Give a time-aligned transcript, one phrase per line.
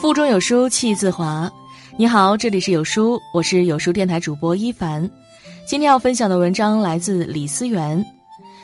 [0.00, 1.50] 腹中有书气自华。
[1.96, 5.10] 你好，这里是有书，我是有书电台主播一凡。
[5.66, 8.04] 今天要分享的文章来自李思源。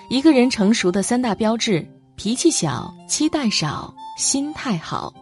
[0.09, 1.85] 一个人成熟的三大标志：
[2.15, 5.13] 脾气小、期待少、心态好。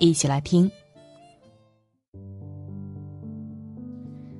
[0.00, 0.70] 一起来听。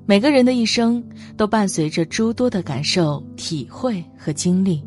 [0.06, 1.06] 每个人的一生
[1.36, 4.82] 都伴随着诸多的感受、体会和经历，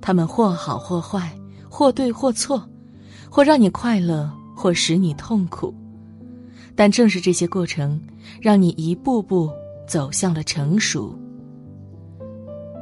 [0.00, 1.36] 他们或好或坏，
[1.68, 2.62] 或对或错，
[3.30, 5.74] 或让你快乐，或使你痛苦。
[6.74, 8.00] 但正是这些过程，
[8.40, 9.50] 让你一步步
[9.86, 11.12] 走向了成熟。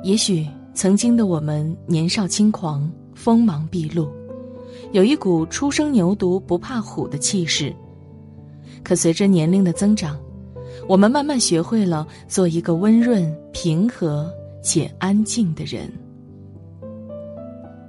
[0.02, 4.08] 也许曾经的我们年少轻狂、锋芒毕露，
[4.92, 7.74] 有一股初生牛犊不怕虎的气势。
[8.84, 10.20] 可随着年龄的增长，
[10.86, 14.30] 我们慢慢学会了做一个温润、平和
[14.62, 15.90] 且安静的人。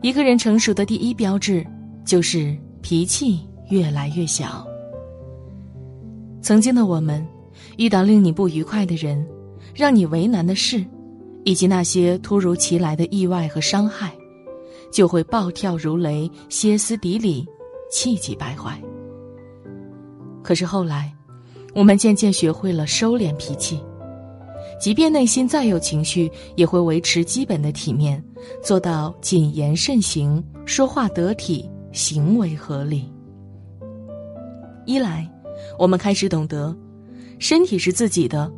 [0.02, 1.66] 一个人成熟的第一标志，
[2.06, 4.66] 就是脾气越来越小。
[6.42, 7.26] 曾经的我们，
[7.78, 9.26] 遇到令你不愉快的人，
[9.74, 10.86] 让你为难的事，
[11.44, 14.14] 以及那些突如其来的意外和伤害，
[14.92, 17.46] 就会暴跳如雷、歇斯底里、
[17.92, 18.80] 气急败坏。
[20.44, 21.12] 可是后来，
[21.74, 23.82] 我们渐渐学会了收敛脾气，
[24.80, 28.24] 即便内心再有情绪，也会维持基本的体面，
[28.64, 33.12] 做到谨言慎行，说话得体，行为合理。
[34.86, 35.30] 一来，
[35.80, 36.76] 我们开始懂得，
[37.40, 38.52] 身体是自己的，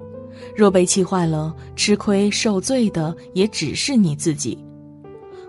[0.56, 4.58] 若被气坏了，吃亏受罪的也只是你自己。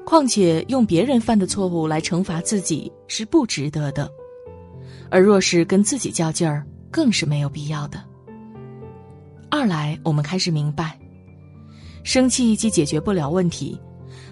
[0.06, 4.10] 况且用别人犯的错误来惩罚自己是不值得的，
[5.10, 8.02] 而若是跟自己较劲儿，更是没有必要的。
[9.50, 10.98] 二来，我们开始明白，
[12.04, 13.78] 生气既解决不了问题，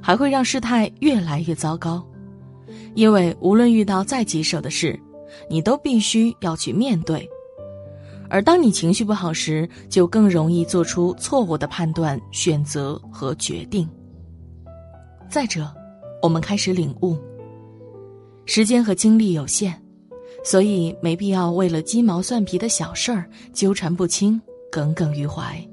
[0.00, 2.06] 还会让事态越来越糟糕，
[2.94, 4.98] 因为无论遇到再棘手的事。
[5.50, 7.28] 你都必须要去面对，
[8.30, 13.86] 而当你情绪不好时，就更容易做出错误的判断、选择和决定。
[15.28, 15.70] 再者，
[16.22, 17.16] 我们开始领悟，
[18.46, 19.74] 时间和精力有限，
[20.42, 24.40] 所以没必要为了鸡毛蒜皮的小事儿纠缠不清、
[24.70, 25.66] 耿耿于怀，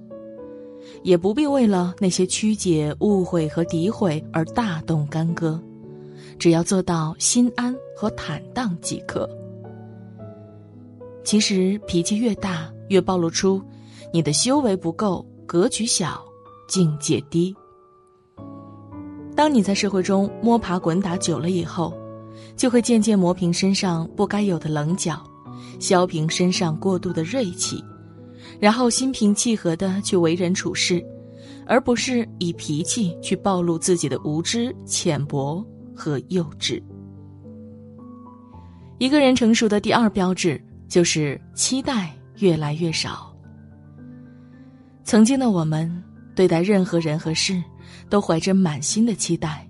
[1.04, 5.62] 也不必为了那些曲解、误会和诋毁而大动干戈，
[6.40, 9.30] 只要做到心安和坦荡即可。
[11.24, 13.62] 其实脾气越大，越暴露出
[14.14, 16.24] 你的修为不够、格局小、
[16.68, 17.56] 境界低。
[19.36, 21.94] 当你在社会中摸爬滚打久了以后，
[22.56, 25.22] 就会渐渐磨平身上不该有的棱角，
[25.80, 27.84] 削平身上过度的锐气，
[28.60, 31.04] 然后心平气和的去为人处事，
[31.66, 36.82] 而不是以脾气去暴露自己的无知、浅薄和幼稚。
[38.98, 40.62] 一个人成熟的第二标志。
[40.88, 43.36] 就是期待越来越少。
[45.04, 45.92] 曾经的我们，
[46.36, 47.62] 对待任何人和事，
[48.08, 49.68] 都怀着满心的期待。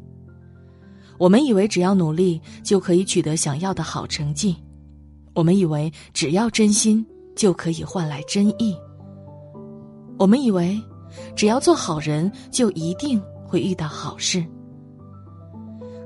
[1.17, 4.57] 我们以为只要努力就可以取得想要的好成绩，
[5.33, 7.03] 我们以为只要真心
[7.35, 8.77] 就可以换来真意。
[10.17, 10.81] 我们以为，
[11.35, 14.45] 只要做好人就一定会遇到好事。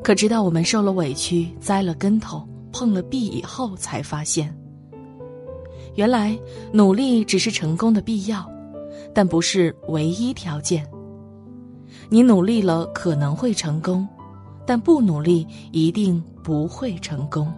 [0.03, 4.56] 可直到我们受了委屈、栽了跟头、碰了壁以后，才发现。
[5.95, 6.38] 原来
[6.72, 8.50] 努力只是成功的必要，
[9.13, 10.88] 但不是唯一条件。
[12.09, 14.07] 你努力了可能会成功，
[14.66, 17.51] 但不努力一定不会成功。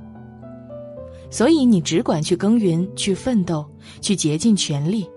[1.32, 3.66] 所以你只管去耕耘、去奋斗、
[4.02, 5.10] 去竭尽全力，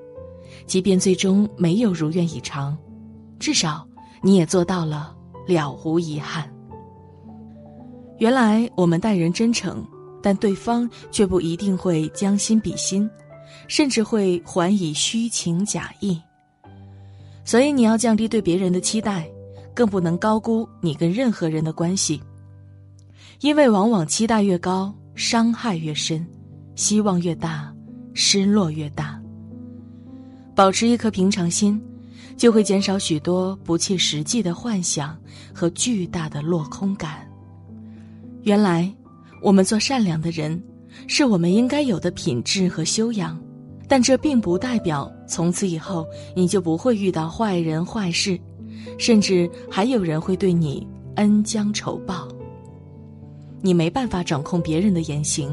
[0.65, 2.75] 即便最终没有如愿以偿，
[3.39, 3.87] 至少
[4.23, 5.15] 你也做到了
[5.47, 6.51] 了无遗憾。
[8.17, 9.87] 原来我们待人真诚。
[10.27, 13.07] 但对方却不一定会将心比心，
[13.69, 16.19] 甚至会还以虚情假意。
[17.45, 19.29] 所以你要降低对别人的期待，
[19.75, 22.19] 更不能高估你跟任何人的关系。
[23.43, 26.27] 因为往往期待越高，伤害越深，
[26.75, 27.73] 希望越大，
[28.13, 29.21] 失落越大。
[30.55, 31.81] 保持一颗平常心，
[32.37, 35.19] 就会减少许多不切实际的幻想
[35.53, 37.27] 和巨大的落空感。
[38.43, 38.93] 原来。
[39.43, 40.59] 我们做善良的人，
[41.07, 43.39] 是我们应该有的品质和修养，
[43.87, 48.41] 但这并不代表从此以后你就不会遇到坏人坏事，
[48.99, 52.27] 甚至还有人会对你恩将仇报。
[53.65, 55.51] 你没办法掌控别人的言行，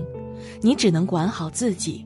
[0.60, 2.04] 你只能管好自己。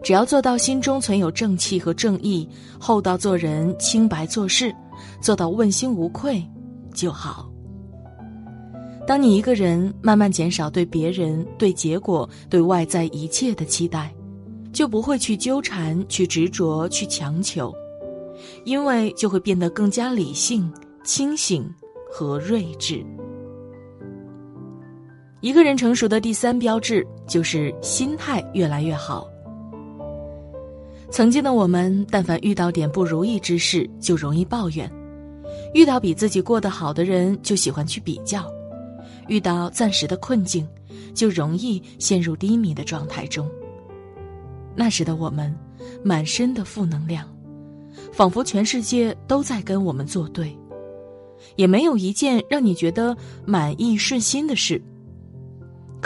[0.00, 4.72] 只要做到心中存有正气和正义，厚道做人，清白做事，
[5.20, 6.40] 做到问心无愧
[6.94, 7.50] 就好。
[9.04, 14.14] 当你一个人慢慢减少对别人、对结果、对外在一切的期待，
[14.72, 17.74] 就不会去纠缠、去执着、去强求，
[18.64, 21.68] 因为就会变得更加理性、清醒
[22.12, 23.04] 和睿智。
[25.40, 29.28] 一个人成熟的第三标志就是心态越来越好。
[31.10, 34.88] 曾经的我们，但凡遇到点不如意之事，就容易抱怨；
[35.74, 38.40] 遇到比自己过得好的人，就喜欢去比较；
[39.28, 40.66] 遇到暂时的困境，
[41.14, 43.48] 就容易陷入低迷的状态中。
[44.74, 45.54] 那时的我们，
[46.02, 47.28] 满身的负能量，
[48.10, 50.58] 仿佛全世界都在跟我们作对，
[51.56, 54.82] 也没有一件让你觉得满意顺心的事。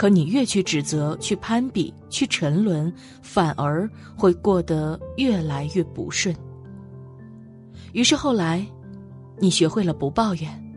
[0.01, 3.87] 可你越去指责、去攀比、去沉沦，反而
[4.17, 6.35] 会过得越来越不顺。
[7.91, 8.65] 于是后来，
[9.37, 10.73] 你学会了不抱怨，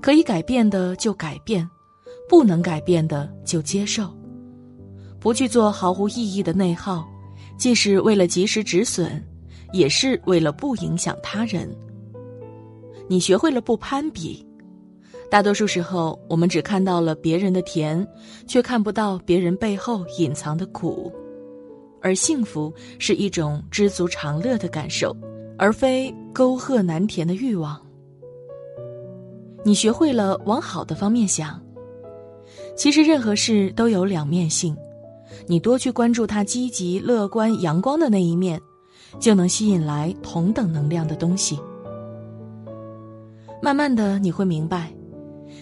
[0.00, 1.64] 可以改变的就改变，
[2.28, 4.12] 不能改变的就接受，
[5.20, 7.08] 不去做毫无意义的内耗，
[7.56, 9.24] 既是为了及时止损，
[9.72, 11.72] 也是为了不影响他人。
[13.06, 14.44] 你学会了不攀比。
[15.30, 18.06] 大多数时候，我们只看到了别人的甜，
[18.46, 21.12] 却看不到别人背后隐藏的苦。
[22.00, 25.16] 而幸福是一种知足常乐的感受，
[25.58, 27.80] 而非沟壑难填的欲望。
[29.64, 31.60] 你学会了往好的方面想。
[32.76, 34.76] 其实任何事都有两面性，
[35.46, 38.60] 你多去关注它积极、乐观、阳光的那一面，
[39.18, 41.58] 就能吸引来同等能量的东西。
[43.62, 44.92] 慢慢的，你会明白。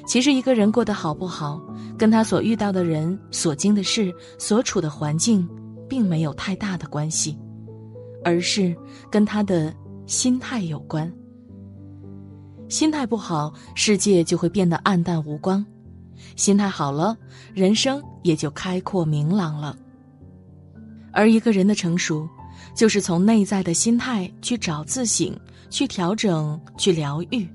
[0.05, 1.63] 其实，一个人过得好不好，
[1.97, 5.49] 跟他所遇到的人、所经的事、所处的环境，
[5.89, 7.39] 并没有太大的关系，
[8.25, 8.77] 而是
[9.11, 9.75] 跟他的
[10.07, 11.11] 心态有关。
[12.69, 15.65] 心态不好，世界就会变得暗淡无光；
[16.37, 17.17] 心态好了，
[17.55, 19.77] 人生也就开阔明朗了。
[21.13, 22.29] 而一个人的成熟，
[22.75, 25.39] 就是从内在的心态去找自省、
[25.71, 27.47] 去调整、去疗愈。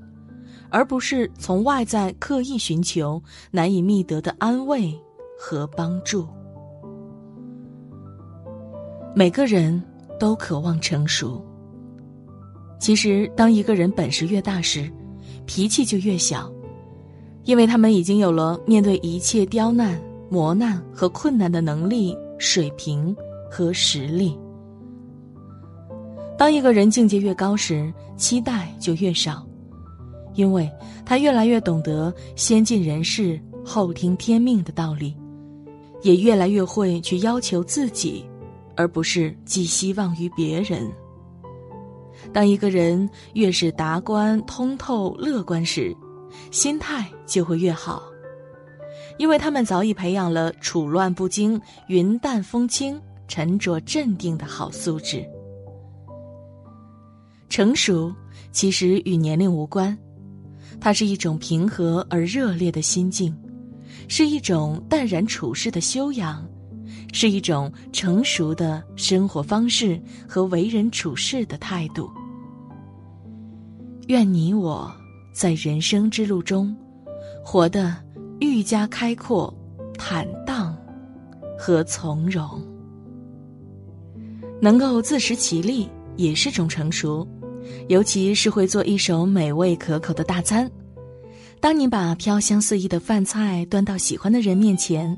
[0.69, 3.21] 而不是从外在刻意寻求
[3.51, 4.93] 难以觅得的安慰
[5.39, 6.27] 和帮助。
[9.15, 9.81] 每个人
[10.19, 11.43] 都渴望成熟。
[12.79, 14.91] 其实，当一个人本事越大时，
[15.47, 16.51] 脾气就越小，
[17.43, 19.99] 因为他们已经有了面对一切刁难、
[20.29, 23.15] 磨难和困难的能力、水平
[23.49, 24.37] 和实力。
[26.37, 29.46] 当一个人境界越高时，期待就越少。
[30.37, 30.71] 因为
[31.03, 35.17] 他越来越懂得先尽人事后听天命的道理，
[36.03, 38.23] 也越来越会去要求自己，
[38.75, 40.89] 而不是寄希望于别人。
[42.31, 45.95] 当一个人越是达观、通透、乐观时，
[46.51, 48.03] 心态就会越好，
[49.17, 55.25] 因为他们早已培养了处乱不惊、云淡风轻、沉着镇定的好素质。
[57.49, 58.13] 成熟
[58.51, 59.97] 其实与年龄无关。
[60.79, 63.35] 它是一种平和而热烈的心境，
[64.07, 66.47] 是一种淡然处世的修养，
[67.11, 72.09] 是一种成熟的生活方式和为人处事的态度。
[74.07, 74.89] 愿你我
[75.33, 76.73] 在人生之路中，
[77.43, 77.93] 活得
[78.39, 79.53] 愈加开阔、
[79.97, 80.77] 坦荡
[81.59, 82.61] 和从容，
[84.61, 87.27] 能够自食其力，也是种成熟。
[87.87, 90.69] 尤其是会做一手美味可口的大餐，
[91.59, 95.17] 当你把飘香四溢的饭菜端到喜欢的人面前，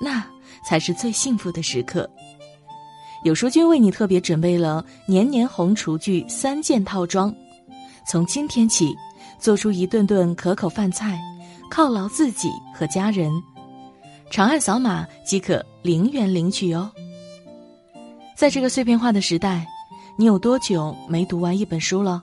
[0.00, 0.24] 那
[0.66, 2.10] 才是最幸福的时刻。
[3.22, 7.34] 有书君为你特别准备了年年红厨具三件套装，
[8.08, 8.92] 从今天起，
[9.38, 11.20] 做出一顿顿可口饭菜，
[11.70, 13.30] 犒劳自己和家人。
[14.30, 16.90] 长按扫码即可零元领取哦。
[18.36, 19.66] 在这个碎片化的时代。
[20.20, 22.22] 你有多久没读完一本书了？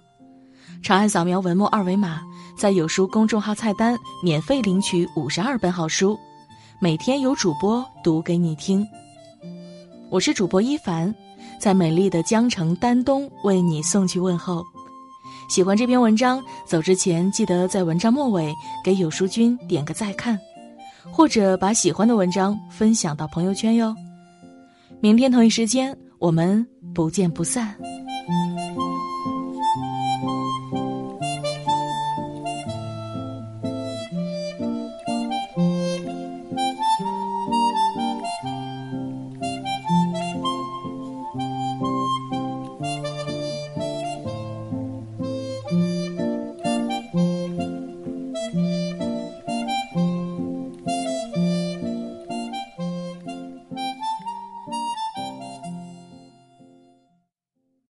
[0.84, 2.22] 长按扫描文末二维码，
[2.56, 6.16] 在有书公众号菜单免费领取五十二本好书，
[6.80, 8.88] 每天有主播读给你听。
[10.12, 11.12] 我是主播一凡，
[11.60, 14.64] 在美丽的江城丹东为你送去问候。
[15.50, 18.54] 喜欢这篇文章，走之前记得在文章末尾
[18.86, 20.40] 给有书君点个再看，
[21.12, 23.96] 或者把喜欢的文章分享到朋友圈哟。
[25.00, 25.98] 明天同一时间。
[26.20, 26.66] 我们
[26.98, 27.97] 不见不散。